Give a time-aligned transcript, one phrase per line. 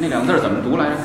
[0.00, 0.96] 那两个字怎么读来着？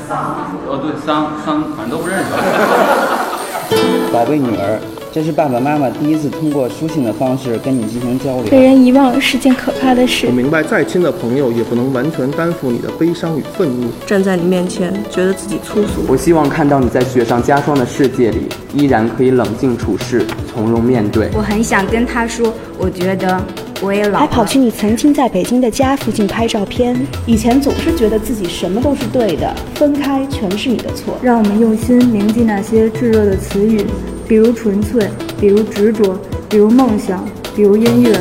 [0.68, 2.32] 哦，对，桑桑，反正都不认识。
[4.12, 4.80] 宝贝女儿，
[5.16, 8.48] 这是爸爸妈妈第一次通过书信的方式跟你进行交流。
[8.48, 10.32] 被人遗忘是件可怕的事我。
[10.34, 13.88] 明白，再亲的朋友也不能完全担负你的悲伤与愤怒。
[14.06, 16.02] 站在你面前，觉得自己粗俗。
[16.10, 18.40] 我希望看到你在雪上加霜的世界里，
[18.74, 21.30] 依然可以冷静处事，从容面对。
[21.34, 23.42] 我很想跟他说，我觉得
[23.82, 24.20] 我也老了。
[24.20, 26.94] 还跑去你曾经在北京的家附近拍照片。
[27.26, 31.18] 以前总是觉得自己什么都是对的，分开全是你的错。
[31.22, 33.86] 让我们用心铭记那些炙热的词语，
[34.28, 35.08] 比如纯粹，
[35.40, 36.18] 比如执着，
[36.50, 37.24] 比如梦想，
[37.56, 38.12] 比如音乐。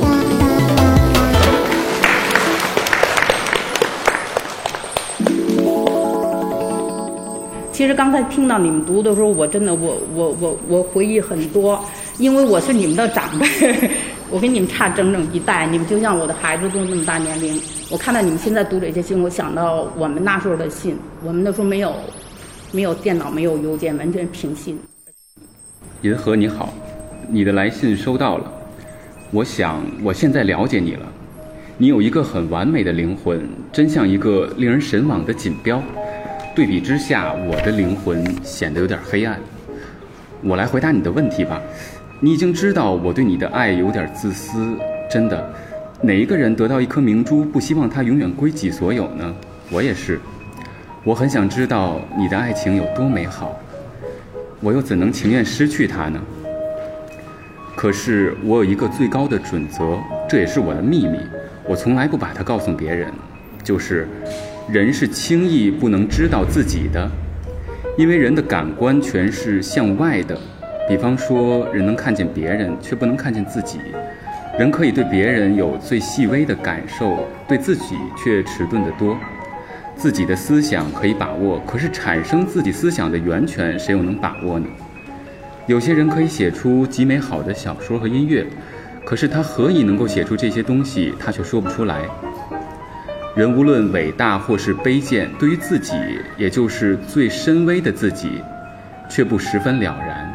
[7.73, 11.83] 其实刚才听到你们读的时候，我真的我我我我回忆很多，
[12.19, 13.91] 因为我是你们的长辈，
[14.31, 17.59] 我跟你们差整整一代，你们就像我的孩子都那么大年龄。
[17.91, 21.95] 我看到你们现在读这些信，我想到我们那时候的信，我们那时候没有
[22.73, 24.79] 没有电脑，没有邮件，完全凭信。
[26.05, 26.75] 银河你好，
[27.31, 28.53] 你的来信收到了。
[29.31, 31.07] 我想我现在了解你了，
[31.79, 33.41] 你有一个很完美的灵魂，
[33.73, 35.83] 真像一个令人神往的锦标。
[36.55, 39.41] 对比之下，我的灵魂显得有点黑暗。
[40.43, 41.59] 我来回答你的问题吧。
[42.21, 44.77] 你已经知道我对你的爱有点自私，
[45.11, 45.55] 真的。
[46.03, 49.35] 哪一个人得到一颗明珠，不希望它永远归己所有呢？
[49.71, 50.21] 我也是。
[51.03, 53.59] 我很想知道你的爱情有多美好，
[54.65, 56.19] 我又怎能情愿失去他呢？
[57.77, 61.19] 可是我有一个最高的准则，这也是我的秘密，
[61.69, 63.13] 我从来不把它告诉别人，
[63.63, 64.09] 就是。
[64.67, 67.07] 人是轻易不能知道自己的，
[67.99, 70.35] 因为人的感官全是向外的。
[70.89, 73.77] 比方说，人能看见别人，却不能看见自己；
[74.59, 79.15] 人可以对别人有最细微的感受，对自己却迟钝得多。
[80.05, 84.67] 自己的思想可以把握，可是产生自己思想的源泉，谁又能把握呢？
[85.67, 88.47] 有些人可以写出极美好的小说和音乐，
[89.03, 92.03] 可是他何以能够写出这些东西，他却说不出来。
[93.35, 95.95] 人无论伟大或是卑贱，对于自己，
[96.37, 98.43] 也就是最深微的自己，
[99.09, 100.31] 却不十分了然。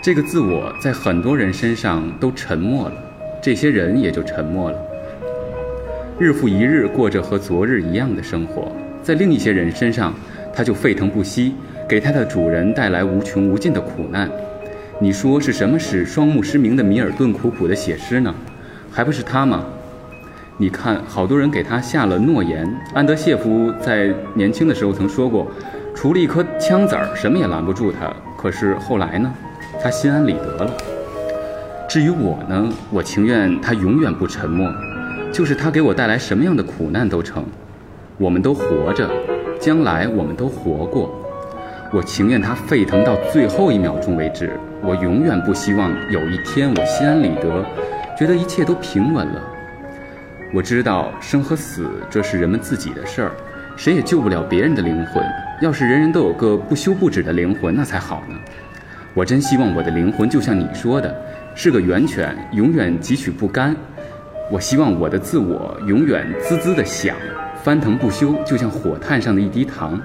[0.00, 2.94] 这个自我在很多人身上都沉默了，
[3.42, 4.78] 这些人也就沉默了。
[6.20, 10.12] 日复一日过着和昨日一样的生活，在另一些人身上，
[10.52, 11.54] 他就沸腾不息，
[11.88, 14.28] 给他的主人带来无穷无尽的苦难。
[15.00, 18.34] 你说是什么使双目失明的米尔顿苦苦的写诗呢？
[18.90, 19.64] 还不是他吗？
[20.56, 22.68] 你看，好多人给他下了诺言。
[22.92, 25.46] 安德谢夫在年轻的时候曾说过，
[25.94, 28.12] 除了一颗枪子儿，什么也拦不住他。
[28.36, 29.32] 可是后来呢，
[29.80, 30.76] 他心安理得了。
[31.88, 34.68] 至于我呢，我情愿他永远不沉默，
[35.32, 37.44] 就是他给我带来什么样的苦难都成。
[38.16, 39.08] 我们都活着，
[39.60, 41.14] 将来我们都活过。
[41.92, 44.50] 我情愿他沸腾到最后一秒钟为止。
[44.82, 47.64] 我永远不希望有一天我心安理得，
[48.16, 49.42] 觉得一切都平稳了。
[50.52, 53.32] 我知道生和死这是人们自己的事儿，
[53.76, 55.22] 谁也救不了别人的灵魂。
[55.60, 58.34] 要是人人都有个不休不止的灵魂，那才好呢。
[59.14, 61.14] 我真希望我的灵魂就像你说的，
[61.54, 63.76] 是个源泉，永远汲取不干。
[64.50, 67.14] 我希望我的自我永远滋滋的响，
[67.62, 70.00] 翻腾不休，就像火炭上的一滴糖。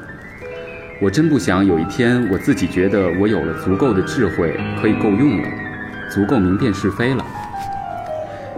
[1.01, 5.47] 我真不想有一天我自己觉得我有了足够的智慧，可以够用了，
[6.09, 7.25] 足够明辨是非了。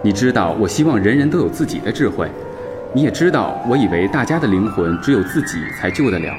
[0.02, 2.28] 你知道，我希望人人都有自己的智慧。
[2.92, 6.34] 你也知道，我以为大家的灵魂只有自己才救得了，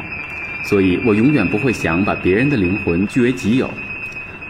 [0.69, 3.69] 所以我永远不会想把别人的灵魂据为己有。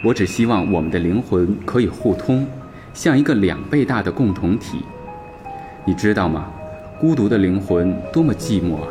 [0.03, 2.47] 我只希望我们的灵魂可以互通，
[2.97, 4.83] 像一个两倍大的共同体。
[5.85, 6.47] 你知道吗？
[6.99, 8.87] 孤独的灵魂多么寂寞啊！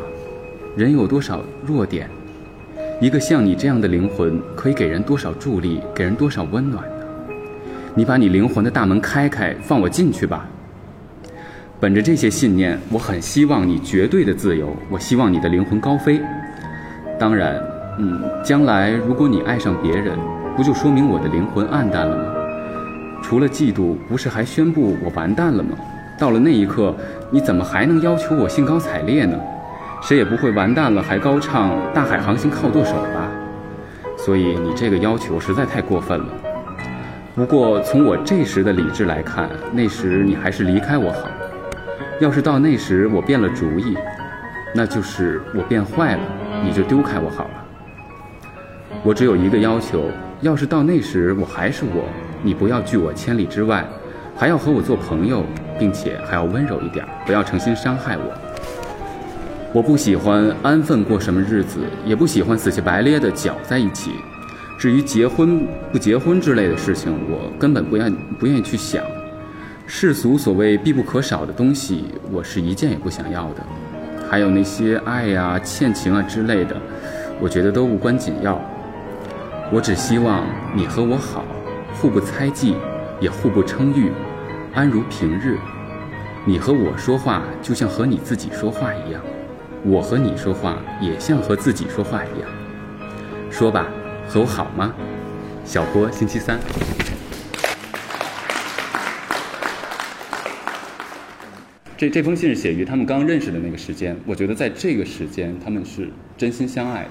[0.77, 2.09] 人有多少弱点？
[3.01, 7.05] 一个像你这样的灵魂，可以给人多少助力，给人多少温暖呢？
[7.95, 10.47] 你把你灵魂的大门开开，放我进去吧。
[11.77, 14.73] 本着这些信念，我很希望你绝对的自由。
[14.89, 16.21] 我希望你的灵魂高飞。
[17.19, 17.61] 当然，
[17.99, 20.17] 嗯，将来如果你爱上别人，
[20.55, 22.36] 不就说明我的灵魂暗淡了吗？
[23.27, 25.71] 除了嫉妒，不是还宣布我完蛋了吗？
[26.17, 26.95] 到了那一刻，
[27.29, 29.37] 你怎么还能要求我兴高采烈呢？
[30.01, 33.29] 谁也不会完蛋了还高唱“大海航行靠舵手”吧？
[34.17, 36.27] 所以你这个要求实在太过分了。
[37.35, 41.27] 不过，从我这时的理智来看，那时你还是离开我好。
[42.21, 43.97] 要是到那时我变了主意，
[44.73, 46.21] 那就是我变坏了，
[46.63, 47.65] 你就丢开我好了。
[49.03, 50.09] 我只有一个要求：
[50.39, 52.05] 要是到那时我还是我，
[52.43, 53.85] 你不要拒我千里之外，
[54.35, 55.43] 还要和我做朋友，
[55.79, 58.33] 并且还要温柔一点，不要诚心伤害我。
[59.73, 64.11] 我不喜欢安分过什么日子，也不喜欢死乞白咧的搅在一起。
[64.77, 69.03] 至于结婚不结婚之类的事情，我根本不愿不愿意去想。
[69.85, 73.63] 世俗所谓必不可少的东西，我是一件也不想要的。
[74.29, 76.75] 还有那些爱呀、欠情啊之类的，
[77.39, 78.59] 我觉得都无关紧要。
[79.71, 80.45] 我只希望
[80.75, 81.43] 你和我好，
[81.93, 82.75] 互不猜忌，
[83.19, 84.11] 也互不称誉，
[84.73, 85.57] 安如平日。
[86.45, 89.21] 你和我说话，就像和你自己说话一样；
[89.83, 92.49] 我和你说话，也像和自己说话一样。
[93.49, 93.87] 说吧，
[94.27, 94.93] 和我好吗？
[95.65, 96.59] 小波，星期三。
[101.97, 106.07] 这这封信是写于他们刚认识的那个时间，我觉得在这个时间他们是
[106.37, 107.09] 真心相爱的。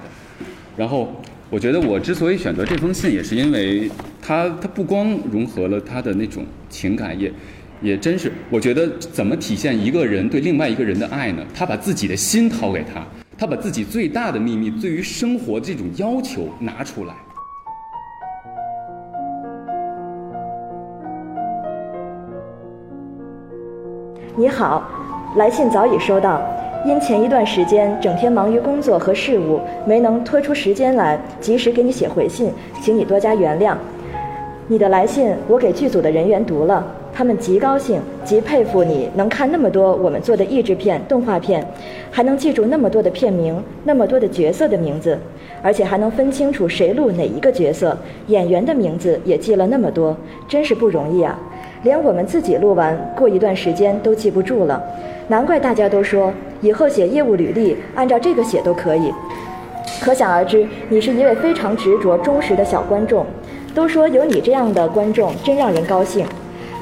[0.77, 3.91] 然后，我觉得我之所以选择这封信，也是因为
[4.27, 7.31] 他他不光融合了他的那种情感，也
[7.81, 11.41] 也真是我觉得怎么体现一个人对另外一个人的爱呢？
[11.55, 13.01] 他把自己的心掏给他，
[13.37, 17.13] 他把自己最大的秘密，对于生活这种要求拿出来。
[24.35, 24.83] 你好，
[25.37, 26.41] 来信早已收到。
[26.85, 32.51] 因前一段时间整天忙于工作和事务，没能拖出时间来及时给你写回信，
[32.81, 33.75] 请你多加原谅。
[34.69, 41.65] 你的来信我给剧组的人员读了，他们极高兴，极佩服你能看那么多我们做的译制片、动画片，
[42.11, 45.17] 还能记住那么多的片名、那么多的角色的名字，
[45.61, 47.97] 而且还能分清楚谁录哪一个角色，
[48.27, 50.13] 演员的名字也记了那么多，
[50.49, 51.39] 真是不容易啊！
[51.83, 54.83] 连我们自己录完过一段时间都记不住了，
[55.29, 59.13] 难怪大家都说以后写业务履历按照这个写都可以。
[60.01, 63.25] 可想而知，你是一位非常执着、忠实的小观众。
[63.77, 66.25] 都说有你这样的观众真让人高兴。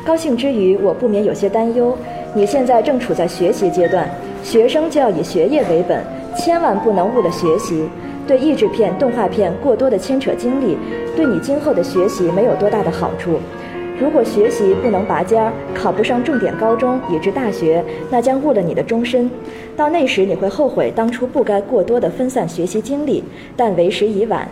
[0.06, 1.94] 高兴之余，我不免有些担忧。
[2.34, 4.10] 你现在正处在学习阶段，
[4.42, 6.02] 学生就要以学业为本，
[6.38, 7.84] 千万不能误了学习。
[8.26, 10.78] 对译制片、动画片过多的牵扯精力，
[11.18, 13.40] 对你今后的学习没有多大的好处。
[14.00, 19.30] 如果学习不能拔尖儿，考不上重点高中以至大学，那将误了你的终身。
[19.76, 23.22] 到那时你会后悔当初不该过多的分散学习精力，
[23.58, 24.48] 但为时已晚。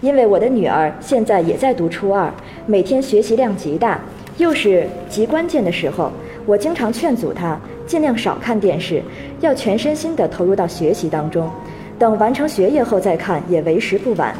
[0.00, 2.32] 因为我的女儿现在也在读初二，
[2.66, 4.00] 每天学习量极大，
[4.36, 6.12] 又是极关键的时候，
[6.46, 9.02] 我经常劝阻她尽量少看电视，
[9.40, 11.50] 要全身心地投入到学习当中。
[11.98, 14.32] 等完成学业后再看也为时不晚。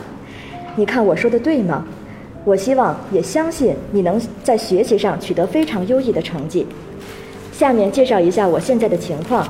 [0.76, 1.84] 你看我说的对吗？
[2.44, 6.64] 我希望也相信你能在学习上取得非常优异的成绩。
[7.52, 9.46] 下面介绍一下我现在的情况。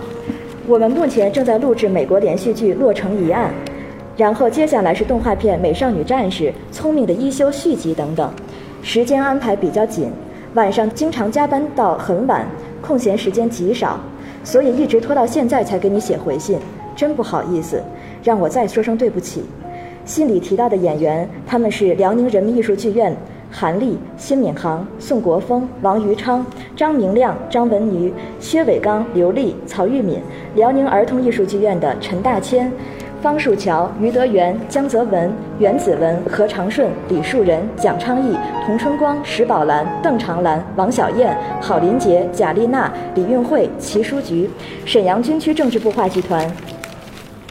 [0.67, 3.53] 我们目前正在录制美国连续剧《洛城疑案》，
[4.19, 8.29] 然后接下来是动画片《美少女战士》《聪明的一休》续集等等。
[8.83, 10.11] 时间安排比较紧，
[10.55, 12.45] 晚上经常加班到很晚，
[12.83, 13.97] 空闲时间极少，
[14.43, 16.59] 所以一直拖到现在才给你写回信，
[16.97, 17.81] 真不好意思，
[18.25, 19.45] 让我再说声对不起。
[20.05, 23.17] 信里提到的演员，他们是辽宁人民艺术剧院
[23.53, 26.45] 韩丽、辛敏航、宋国峰、王余昌、
[26.75, 30.19] 张明亮、张文瑜、薛伟刚、刘丽、曹玉敏；
[30.57, 32.73] 辽宁儿童艺术剧院的陈大千、
[33.21, 44.49] 方树桥、于德元、江泽文、袁子文、何长顺、李树人、蒋昌义、童春光、石宝兰、邓长兰、王小燕、郝林杰、贾丽娜、李运慧、齐书菊；
[44.85, 46.49] 沈阳军区政治部话剧团。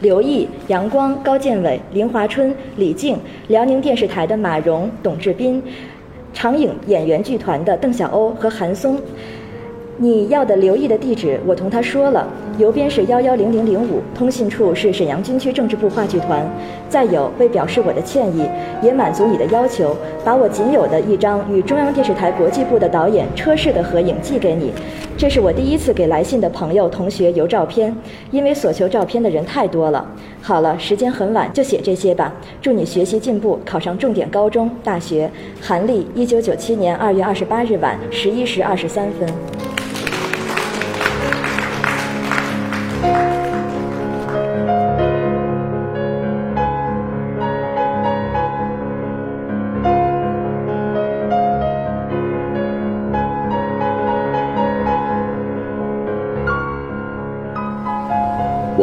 [0.00, 5.62] 刘毅、杨光、高建伟、林华春、李静，辽宁电视台的马蓉、董志斌，
[6.32, 8.98] 长影演员剧团的邓小欧和韩松。
[9.98, 12.26] 你要的刘毅的地址，我同他说了，
[12.58, 16.44] 邮编是幺幺零零零五，通信处是沈阳军区政治部话剧团。
[16.88, 18.44] 再有，为表示我的歉意，
[18.82, 24.72] 也满足你的要求，把我仅有的一张与中央电视台国际部的导演车氏的合影寄给你。
[25.16, 27.94] 这是我第一次给来信的朋友、同学邮照片，
[28.32, 30.04] 因为所求照片的人太多了。
[30.42, 32.34] 好了，时间很晚，就写这些吧。
[32.60, 35.30] 祝你学习进步，考上重点高中、大学。
[35.60, 39.28] 韩立，一九九七年二月二十八日晚十一时二十三分。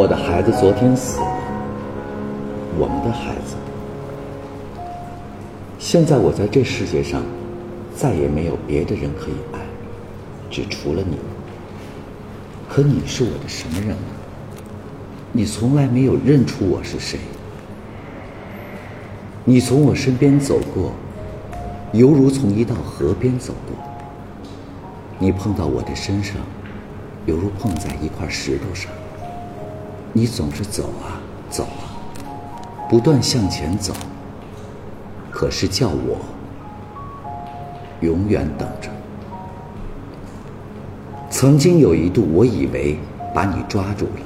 [0.05, 1.25] 我的孩子昨天死了，
[2.77, 3.55] 我们的孩子。
[5.79, 7.23] 现在我在这世界上，
[7.95, 9.59] 再也没有别的人可以爱，
[10.47, 11.17] 只除了你。
[12.69, 13.95] 可你是我的什么人呢？
[15.31, 17.19] 你从来没有认出我是谁。
[19.43, 20.91] 你从我身边走过，
[21.93, 23.75] 犹如从一道河边走过。
[25.17, 26.35] 你碰到我的身上，
[27.25, 28.91] 犹如碰在一块石头上。
[30.17, 31.19] 你总是走啊
[31.49, 31.91] 走啊，
[32.89, 33.93] 不断向前走。
[35.29, 36.21] 可是叫我
[37.99, 38.89] 永远等着。
[41.29, 42.97] 曾经有一度，我以为
[43.33, 44.21] 把你抓住了，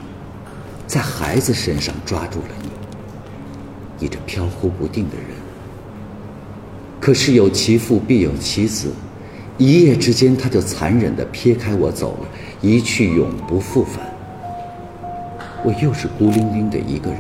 [0.85, 2.69] 在孩子身上抓住了你，
[3.97, 5.25] 你这飘忽不定的人。
[7.01, 8.91] 可是有其父必有其子，
[9.57, 12.27] 一夜之间他就残忍地撇开我走了，
[12.61, 14.07] 一去永不复返。
[15.63, 17.19] 我又是孤零零的一个人，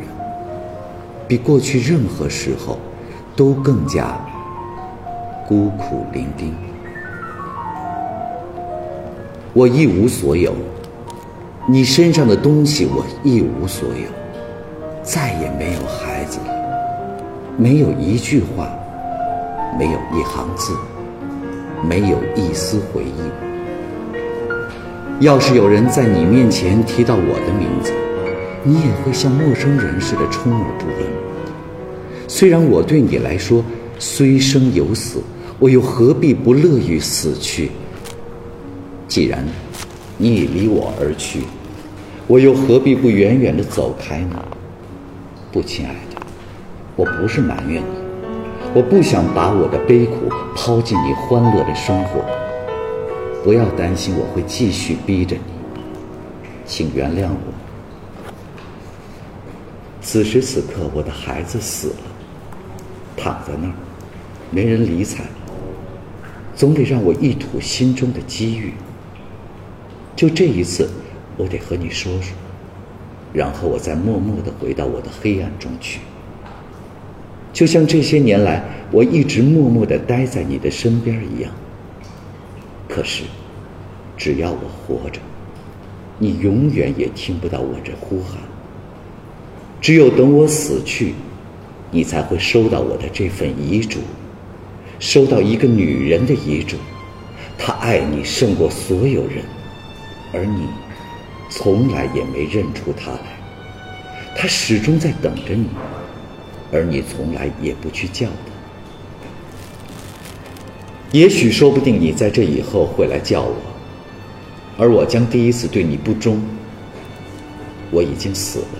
[1.27, 2.79] 比过去任何时候
[3.35, 4.17] 都更加
[5.47, 6.51] 孤苦伶仃。
[9.51, 10.53] 我一无所有，
[11.67, 14.07] 你身上的东西我一无所有，
[15.03, 16.45] 再也没有孩子了，
[17.57, 18.69] 没有一句话，
[19.77, 20.73] 没有一行字，
[21.83, 23.21] 没有一丝回忆。
[25.25, 27.91] 要是有人在你面前提到我的名字，
[28.63, 30.95] 你也会像陌生人似的充耳不闻。
[32.27, 33.63] 虽然我对你来说
[33.97, 35.21] 虽生犹死，
[35.57, 37.71] 我又何必不乐于死去？
[39.07, 39.43] 既然
[40.17, 41.41] 你已离我而去，
[42.27, 44.43] 我又何必不远远的走开呢？
[45.51, 46.21] 不，亲爱的，
[46.95, 47.97] 我不是埋怨你，
[48.75, 52.23] 我不想把我的悲苦抛进你欢乐的生活。
[53.43, 55.81] 不要担心我会继续逼着你，
[56.65, 57.58] 请原谅我。
[60.11, 61.95] 此时此刻，我的孩子死了，
[63.15, 63.73] 躺在那儿，
[64.49, 65.23] 没人理睬，
[66.55, 68.73] 总得让我一吐心中的积郁。
[70.15, 70.89] 就这一次，
[71.37, 72.33] 我得和你说说，
[73.31, 75.99] 然后我再默默地回到我的黑暗中去。
[77.53, 81.51] 就像这些年来我一直默默地待在你的身边一样。
[82.87, 83.25] 可是，
[84.17, 85.19] 只要我活着，
[86.17, 88.48] 你永远也听不到我这呼喊。
[89.81, 91.13] 只有等我死去，
[91.91, 93.99] 你才会收到我的这份遗嘱，
[94.99, 96.77] 收到一个女人的遗嘱。
[97.57, 99.43] 她爱你胜过所有人。
[100.31, 100.67] 而你，
[101.49, 103.39] 从来也没认出她来，
[104.35, 105.67] 他始终在等着你，
[106.71, 108.33] 而你从来也不去叫他。
[111.11, 113.55] 也许说不定你在这以后会来叫我，
[114.77, 116.39] 而我将第一次对你不忠。
[117.91, 118.79] 我已经死了，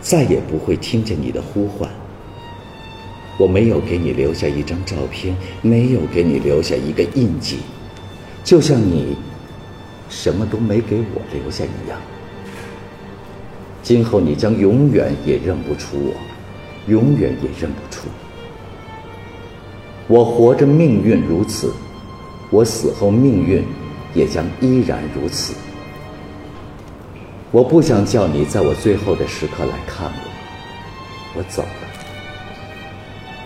[0.00, 1.88] 再也不会听见你的呼唤。
[3.38, 7.58] 我没有给你留下一张照片，没有给你留下一个印记，
[8.44, 9.16] 就像你。
[10.12, 11.96] 什么都没给我留下一样，
[13.80, 16.12] 今后你将永远也认不出我，
[16.88, 18.08] 永远也认不出。
[20.08, 21.68] 我活着，命运如此；
[22.50, 23.62] 我死后，命运
[24.12, 25.54] 也将依然如此。
[27.52, 31.68] 我不想叫你在我最后的时刻来看我，我走了。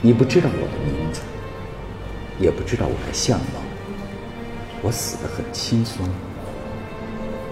[0.02, 1.22] 你不知道我的名字，
[2.38, 3.62] 也不知道我的相貌。
[4.82, 6.06] 我死得很轻松。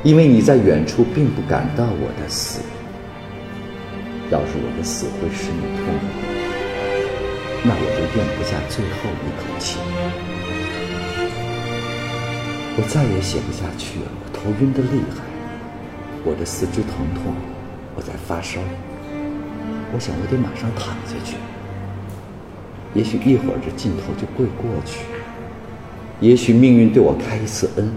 [0.02, 2.60] 因为你在远处并不感到我的死，
[4.30, 6.04] 要是我的死会使你痛苦，
[7.64, 9.78] 那我就咽不下最后一口气。
[12.76, 15.31] 我再也写不下去了，我头晕的厉害，
[16.24, 17.34] 我的四肢疼痛，
[17.94, 18.60] 我在发烧。
[19.94, 21.36] 我想我得马上躺下去，
[22.94, 25.00] 也许一会儿这劲头就会过去，
[26.20, 27.92] 也许命运对我开一次恩。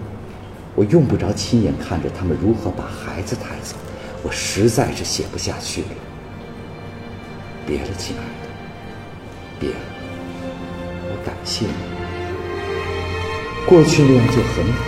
[0.74, 3.74] 我用不着亲眼看着他们如何把孩子抬走，
[4.22, 5.88] 我实在是写不下去了。
[7.66, 8.48] 别了，亲爱的，
[9.58, 9.76] 别了。
[11.08, 11.72] 我感谢你，
[13.66, 14.84] 过去那样就很好。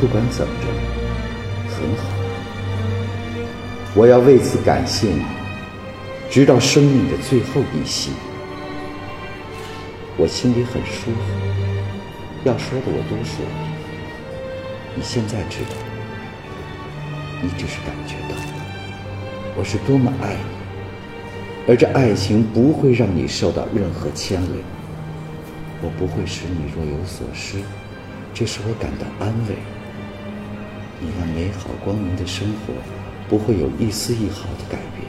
[0.00, 0.66] 不管怎么着，
[1.78, 2.02] 很好。
[3.94, 5.22] 我要为此感谢你，
[6.28, 8.10] 直到生命的最后一息。
[10.16, 11.18] 我心里很舒服，
[12.44, 13.52] 要说的我都说了。
[14.96, 15.76] 你现在知道，
[17.40, 18.34] 你只是感觉到
[19.56, 24.58] 我是多么爱你，而这爱情不会让你受到任何牵累。
[25.80, 27.58] 我不会使你若有所失，
[28.34, 29.54] 这使我感到安慰。
[31.00, 32.74] 你那美好光明的生活
[33.28, 35.06] 不会有一丝一毫的改变。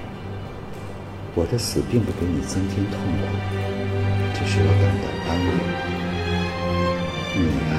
[1.36, 3.28] 我的死并不给你增添痛苦，
[4.34, 5.52] 只是我感到安慰。
[7.36, 7.42] 你
[7.72, 7.74] 啊。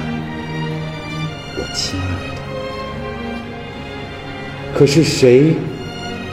[1.57, 2.39] 我亲爱的，
[4.73, 5.55] 可是谁，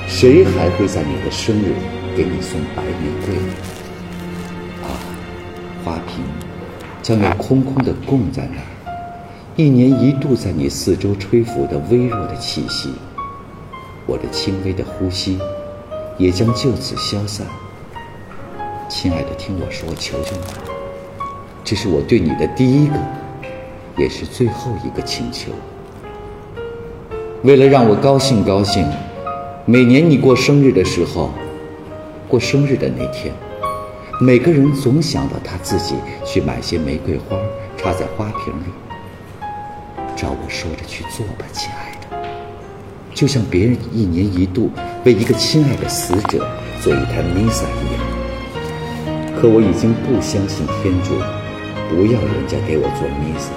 [0.08, 1.74] 谁还会在你的生日
[2.16, 3.36] 给你送白玫瑰？
[4.88, 4.88] 啊，
[5.84, 6.24] 花瓶
[7.02, 8.68] 将要空空的供在那儿，
[9.58, 12.92] 一年一度在你四周吹拂的微弱的气息，
[14.06, 15.40] 我的轻微的呼吸
[16.16, 17.48] 也将就此消散。
[18.88, 20.42] 亲爱的，听我说，求求你，
[21.64, 22.94] 这是我对你的第一个，
[23.98, 25.52] 也是最后一个请求。
[27.42, 28.88] 为了让我高兴高兴，
[29.66, 31.32] 每年你过生日的时候，
[32.28, 33.34] 过生日的那天，
[34.22, 37.36] 每个人总想到他自己去买些玫瑰花
[37.76, 38.87] 插在花瓶里。
[40.18, 42.18] 照我说着去做吧，亲爱的。
[43.14, 44.72] 就像别人一年一度
[45.06, 46.46] 为一个亲爱的死者
[46.82, 48.04] 做一台弥撒一样。
[49.40, 51.14] 可我已经不相信天主，
[51.88, 53.52] 不要人家给我做弥撒。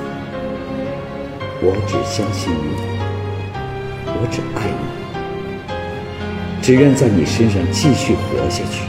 [1.63, 3.01] 我只相信你。
[4.23, 4.85] 我只爱你，
[6.63, 8.85] 只愿在你身上继续活下去。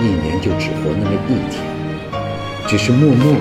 [0.00, 1.62] 一年就只活那么一天，
[2.66, 3.38] 只是默默的、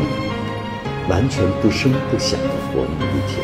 [1.10, 3.44] 完全不声不响的活那么一天，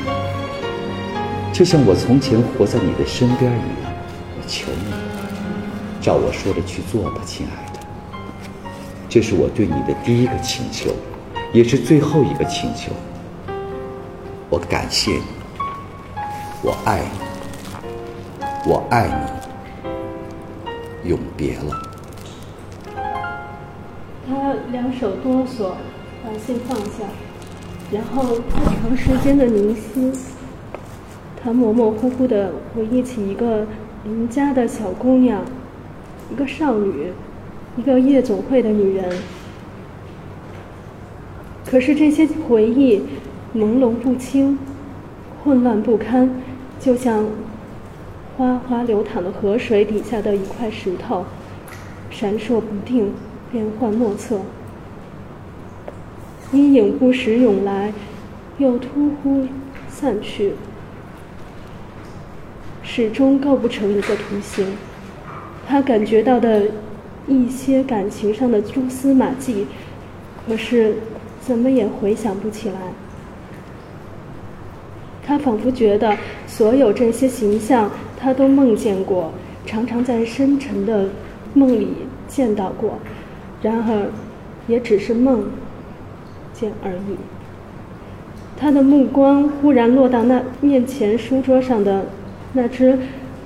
[1.52, 3.92] 就像我从前活在你的身边一样。
[4.38, 4.94] 我求你，
[6.00, 7.80] 照我说的去做吧，亲爱的。
[9.10, 10.92] 这是我对你的第一个请求，
[11.52, 12.92] 也是最后一个请求。
[14.52, 15.24] 我感谢你，
[16.62, 17.18] 我爱你，
[18.70, 19.08] 我爱
[21.04, 21.82] 你，永别了。
[24.28, 25.72] 他两手哆嗦，
[26.24, 27.06] 把信放下，
[27.92, 30.12] 然后他长时间的凝思。
[31.42, 33.68] 他模模糊糊的回忆起一个
[34.04, 35.44] 邻家的小姑娘，
[36.32, 37.12] 一个少女，
[37.78, 39.10] 一个夜总会的女人。
[41.66, 43.04] 可是这些回忆。
[43.56, 44.60] 朦胧不清，
[45.42, 46.30] 混乱不堪，
[46.78, 47.26] 就像
[48.36, 51.24] 哗哗流淌的河水底下的一块石头，
[52.10, 53.14] 闪烁不定，
[53.54, 54.42] 变幻莫测。
[56.56, 57.92] 阴影不时涌来，
[58.60, 59.46] 又突忽
[59.90, 60.54] 散去，
[62.82, 64.66] 始终构不成一个图形。
[65.68, 66.68] 他感觉到的
[67.28, 69.68] 一些感情上的蛛丝马迹，
[70.48, 70.96] 可是
[71.42, 72.76] 怎么也回想不起来。
[75.28, 76.16] 他仿佛觉得
[76.48, 79.34] 所有这些形象，他都梦见过，
[79.66, 81.10] 常常在深沉的
[81.54, 81.90] 梦里
[82.30, 83.00] 见到过，
[83.62, 84.10] 然而，
[84.68, 85.50] 也只是梦
[86.58, 87.18] 见而已。
[88.58, 92.06] 他的目光忽然落到那面前书桌上的
[92.54, 92.98] 那只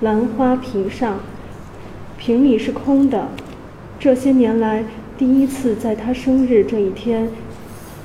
[0.02, 1.20] 兰花瓶上，
[2.18, 3.30] 瓶里是空的。
[4.00, 4.84] 这些年来
[5.18, 7.28] 第一次在他生日这一天，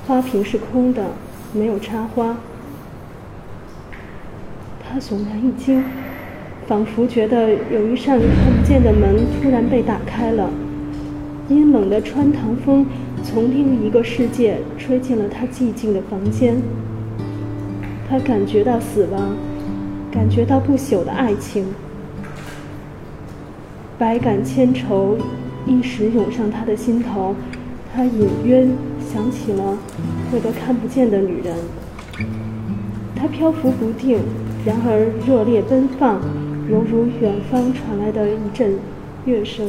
[0.07, 1.11] 花瓶是空的，
[1.53, 2.37] 没有插花。
[4.83, 5.83] 他悚然一惊，
[6.67, 10.49] 仿佛觉得有一扇看不见的门突然被打开了，
[11.49, 12.85] 阴冷的穿堂风
[13.25, 16.55] 从另一个世界吹进了他寂静的房间。
[18.07, 19.35] 他感觉到死亡，
[20.11, 21.65] 感觉到不朽的爱情，
[23.97, 25.17] 百感千愁
[25.65, 27.35] 一时涌上他的心头，
[27.93, 28.67] 他隐约
[29.11, 29.75] 想起了
[30.31, 31.55] 那个看不见的女人，
[33.15, 34.19] 她漂浮不定。
[34.63, 36.19] 然而热烈奔放，
[36.71, 38.75] 犹如远方传来的一阵
[39.25, 39.67] 乐声。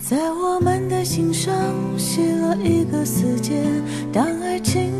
[0.00, 1.52] 在我们的心上
[1.98, 3.62] 写了一个死结，
[4.10, 4.90] 当爱情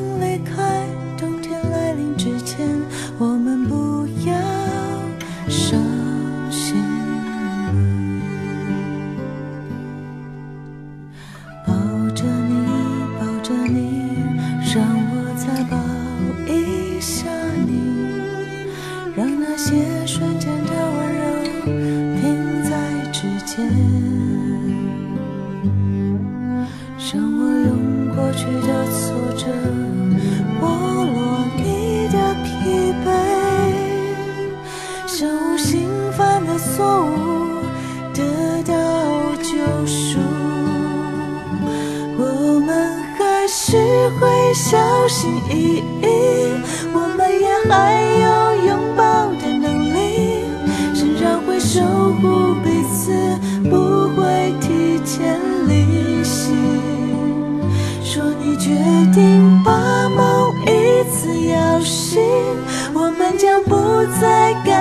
[64.64, 64.77] 将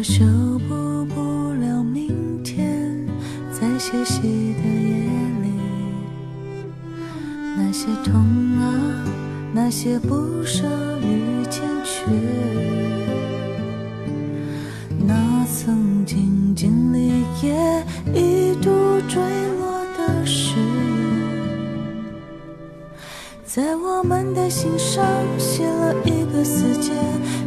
[0.00, 0.24] 我修
[0.66, 3.06] 补不了明天，
[3.52, 4.22] 在歇息
[4.54, 5.04] 的夜
[5.42, 5.52] 里，
[7.54, 8.14] 那些痛
[8.58, 9.04] 啊，
[9.52, 10.66] 那些不舍
[11.02, 12.10] 与欠缺，
[15.06, 17.84] 那曾经经历也
[18.14, 18.70] 一度
[19.06, 19.20] 坠
[19.58, 21.84] 落的誓言，
[23.44, 25.04] 在我们的心上
[25.36, 26.90] 写了一个死结，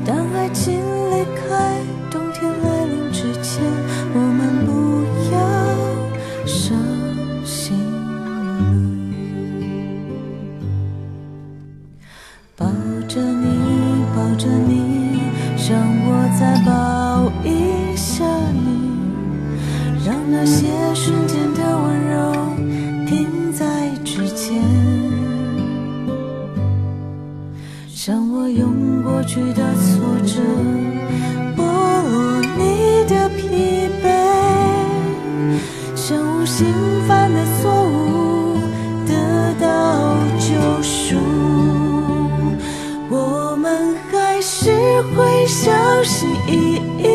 [0.06, 1.73] 当爱情离开。
[14.36, 15.20] 着你，
[15.70, 18.68] 让我再抱一下你，
[20.06, 22.14] 让那些瞬间的温柔
[23.06, 24.62] 停在指尖，
[28.08, 30.42] 让我用过去的挫折
[31.56, 34.06] 剥落你的疲惫，
[35.96, 36.66] 像无心
[45.64, 45.72] 小
[46.04, 47.08] 心翼翼，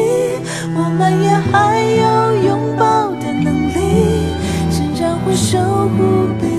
[0.74, 4.32] 我们也还有拥抱的能力，
[4.72, 6.57] 仍然会守护彼